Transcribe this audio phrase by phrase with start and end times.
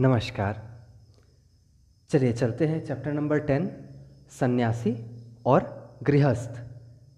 [0.00, 0.84] नमस्कार।
[2.08, 3.70] चलिए चलते हैं चैप्टर नंबर टेन,
[4.40, 4.96] सन्यासी
[5.46, 6.64] और गृहस्थ।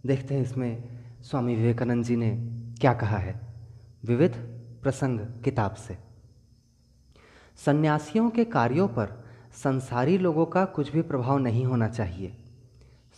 [0.06, 0.88] देखते हैं इसमें
[1.22, 2.30] स्वामी विवेकानंद जी ने
[2.80, 3.41] क्या कहा है।
[4.04, 4.33] विविध
[4.83, 5.99] प्रसंग किताब से।
[7.56, 12.36] सन्यासियों के कार्यों पर संसारी लोगों का कुछ भी प्रभाव नहीं होना चाहिए।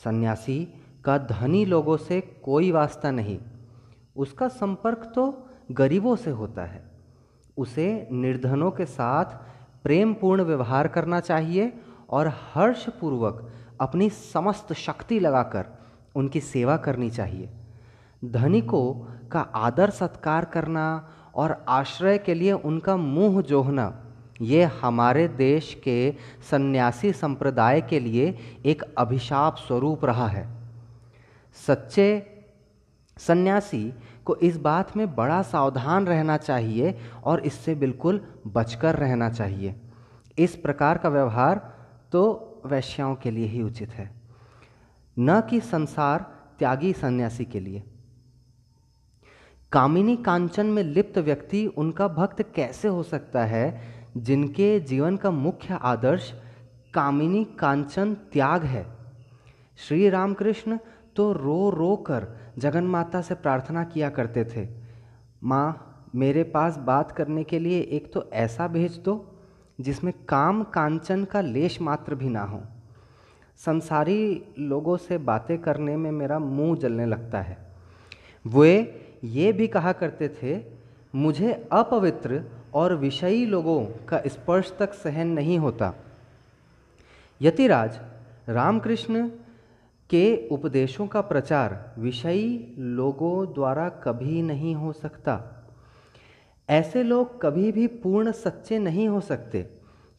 [0.05, 0.69] सन्यासी
[1.05, 3.39] का धनी लोगों से कोई वास्ता नहीं।
[4.17, 6.90] उसका संपर्क तो गरीबों से होता है।
[7.57, 9.25] उसे निर्धनों के साथ
[9.83, 11.73] प्रेम पूर्ण व्यवहार करना चाहिए
[12.11, 13.49] और हर्षपूर्वक
[13.81, 15.67] अपनी समस्त शक्ति लगाकर
[16.15, 17.49] उनकी सेवा करनी चाहिए।
[18.25, 18.93] धनिकों
[19.29, 20.87] का आदर सत्कार करना
[21.35, 24.05] और आश्रय के लिए उनका मुँह जोहना,
[24.41, 26.15] ये हमारे देश के
[26.51, 30.47] सन्यासी संप्रदाय के लिए एक अभिशाप स्वरूप रहा है।
[31.67, 32.09] सच्चे
[33.27, 39.75] सन्यासी को इस बात में बड़ा सावधान रहना चाहिए और इससे बिल्कुल बचकर रहना चाहिए।
[40.39, 41.77] इस प्रकार का व्यवहार
[42.13, 42.23] तो
[42.67, 44.11] वैश्याओं के लिए ही उचित है।
[45.19, 46.27] न कि संसार
[46.59, 47.83] त्यागी सन्यासी के लिए।
[49.73, 53.83] कामिनी कांचन में लिप्त व्यक्ति उनका भक्त कैसे हो सकता है,
[54.17, 56.33] जिनके जीवन का मुख्य आदर्श
[56.95, 58.87] कामिनी कांचन त्याग है?
[59.77, 60.79] श्री रामकृष्ण
[61.17, 62.27] तो रो रो कर
[62.61, 64.69] जगन माता से प्रार्थना किया करते थे।
[65.45, 69.39] माँ, मेरे पास बात करने के लिए एक तो ऐसा भेज दो,
[69.81, 72.63] जिसमें काम कांचन का लेश मात्र भी ना हो।
[73.57, 77.59] संसारी लोगों से बातें करने में मेरा मुँह जलने लगता है।
[78.47, 78.75] वे
[79.25, 80.61] ये भी कहा करते थे,
[81.15, 82.43] मुझे अपवित्र
[82.75, 85.93] और विषयी लोगों का स्पर्श तक सहन नहीं होता।
[87.41, 88.01] यतिराज,
[88.49, 89.31] रामकृष्ण
[90.11, 95.39] के उपदेशों का प्रचार विषयी लोगों द्वारा कभी नहीं हो सकता।
[96.69, 99.63] ऐसे लोग कभी भी पूर्ण सच्चे नहीं हो सकते,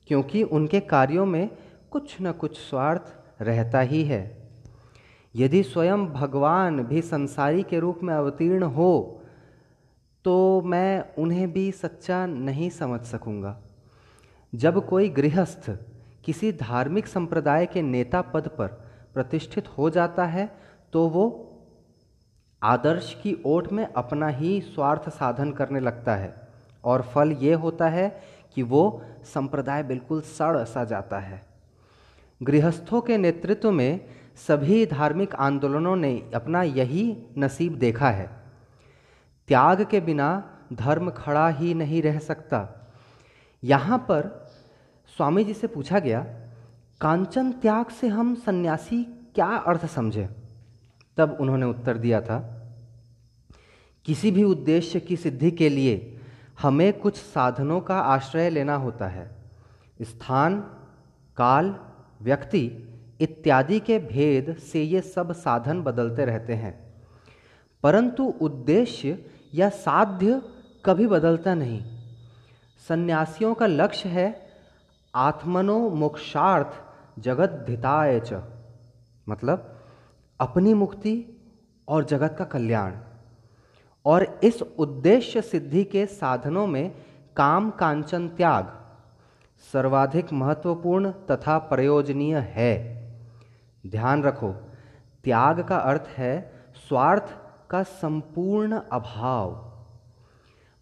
[0.08, 1.50] क्योंकि उनके कार्यों में
[1.92, 4.22] कुछ न कुछ स्वार्थ रहता ही है।
[5.36, 9.18] यदि स्वयं भगवान भी संसारी के रूप में अवतीर्ण हो
[10.25, 13.57] तो मैं उन्हें भी सच्चा नहीं समझ सकूँगा।
[14.53, 15.69] जब कोई गृहस्थ
[16.25, 18.80] किसी धार्मिक संप्रदाय के नेता पद पर
[19.13, 20.49] प्रतिष्ठित हो जाता है
[20.94, 21.25] तो वो
[22.61, 26.33] आदर्श की ओट में अपना ही स्वार्थ साधन करने लगता है।
[26.83, 28.09] और फल ये होता है
[28.55, 31.41] कि वो संप्रदाय बिल्कुल सड़ सा जाता है।
[32.41, 34.05] गृहस्थों के नेतृत्व में
[34.47, 37.05] सभी धार्मिक आंदोलनों ने अपना यही
[37.38, 38.29] नसीब देखा है।
[39.47, 40.29] त्याग के बिना
[40.73, 42.67] धर्म खड़ा ही नहीं रह सकता।
[43.63, 44.29] यहाँ पर
[45.17, 46.25] स्वामी जी से पूछा गया
[47.01, 49.03] कांचन त्याग से हम सन्यासी
[49.35, 50.29] क्या अर्थ समझे?
[51.17, 52.67] तब उन्होंने उत्तर दिया था,
[54.06, 56.19] किसी भी उद्देश्य की सिद्धि के लिए
[56.62, 59.35] हमें कुछ साधनों का आश्रय लेना होता है।
[60.01, 60.59] स्थान,
[61.38, 61.75] काल,
[62.22, 62.72] व्यक्ति
[63.22, 66.94] इत्यादि के भेद से ये सब साधन बदलते रहते हैं।
[67.83, 70.41] परंतु उद्देश्य या साध्य
[70.85, 71.81] कभी बदलता नहीं।
[72.89, 74.51] सन्यासियों का लक्ष्य है
[75.16, 78.44] आत्मनो मोक्षार्थ जगत धिताय च।
[79.29, 79.79] मतलब
[80.39, 81.25] अपनी मुक्ति
[81.88, 82.94] और जगत का कल्याण।
[84.05, 86.95] और इस उद्देश्य सिद्धि के साधनों में
[87.35, 88.81] काम कांचन त्याग
[89.73, 93.01] सर्वाधिक महत्वपूर्ण तथा प्रयोजनीय है।
[93.88, 94.51] ध्यान रखो,
[95.23, 97.35] त्याग का अर्थ है स्वार्थ
[97.69, 99.71] का संपूर्ण अभाव।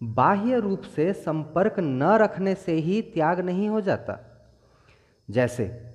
[0.03, 4.19] बाह्य रूप से संपर्क न रखने से ही त्याग नहीं हो जाता।
[5.29, 5.88] जैसे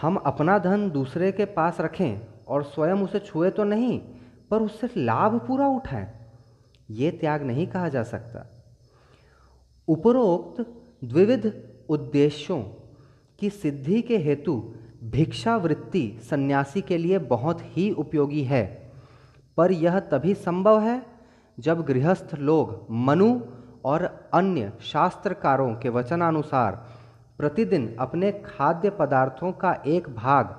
[0.00, 3.98] हम अपना धन दूसरे के पास रखें और स्वयं उसे छुए तो नहीं,
[4.50, 6.06] पर उससे लाभ पूरा उठाएँ।
[6.90, 8.46] ये त्याग नहीं कहा जा सकता।
[9.88, 10.60] उपरोक्त
[11.04, 11.52] द्विविध
[11.88, 12.62] उद्देश्यों
[13.38, 14.54] की सिद्धि के हेतु
[15.04, 18.64] भिक्षावृत्ति सन्यासी के लिए बहुत ही उपयोगी है,
[19.58, 21.02] पर यह तभी संभव है
[21.58, 23.40] जब गृहस्थ लोग मनु
[23.84, 26.84] और अन्य शास्त्रकारों के वचनानुसार
[27.40, 30.56] प्रतिदिन अपने खाद्य पदार्थों का एक भाग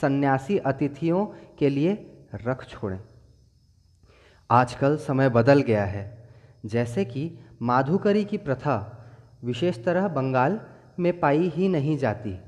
[0.00, 1.26] सन्यासी अतिथियों
[1.58, 1.92] के लिए
[2.34, 3.00] रख छोड़ें।
[4.50, 6.28] आजकल समय बदल गया है।
[6.66, 8.76] जैसे कि माधुकरी की प्रथा
[9.44, 10.60] विशेष तरह बंगाल
[10.98, 12.38] में पाई ही नहीं जाती।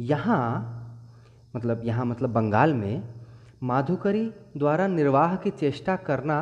[0.00, 0.44] यहाँ
[1.56, 3.14] मतलब यहाँ मतलब बंगाल में
[3.62, 6.38] माधुकरी द्वारा निर्वाह की चेष्टा करना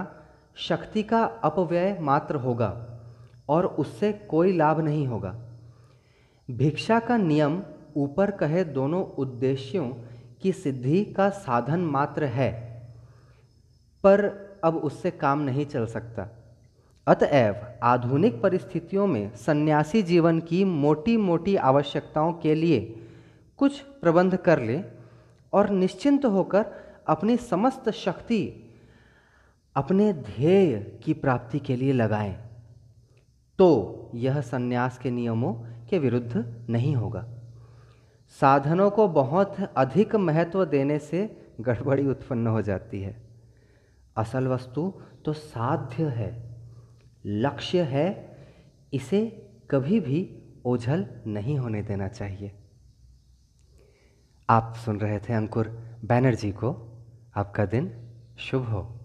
[0.56, 3.00] शक्ति का अपव्यय मात्र होगा
[3.48, 5.34] और उससे कोई लाभ नहीं होगा।
[6.48, 7.62] भिक्षा का नियम
[7.96, 9.88] ऊपर कहे दोनों उद्देश्यों
[10.42, 12.52] की सिद्धि का साधन मात्र है,
[14.04, 14.24] पर
[14.64, 16.28] अब उससे काम नहीं चल सकता।
[17.06, 22.80] अतएव आधुनिक परिस्थितियों में सन्यासी जीवन की मोटी मोटी आवश्यकताओं के लिए
[23.58, 24.80] कुछ प्रबंध कर ले
[25.52, 26.64] और निश्चिंत होकर
[27.08, 28.42] अपनी समस्त शक्ति,
[29.76, 32.36] अपने ध्येय की प्राप्ति के लिए लगाएँ।
[33.58, 35.54] तो यह सन्यास के नियमों
[35.90, 37.28] के विरुद्ध नहीं होगा।
[38.28, 43.22] साधनों को बहुत अधिक महत्व देने से गड़बड़ी उत्पन्न हो जाती है।
[44.16, 46.56] असल वस्तु तो साध्य है,
[47.26, 48.36] लक्ष्य है,
[48.92, 52.52] इसे कभी भी ओझल नहीं होने देना चाहिए।
[54.50, 55.68] आप सुन रहे थे अंकुर
[56.04, 56.92] बैनर्जी को।
[57.36, 58.95] आपका दिन शुभ हो।